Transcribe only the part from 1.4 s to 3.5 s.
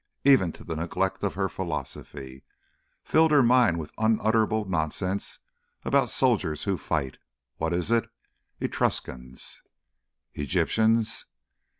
philosophy. Filled her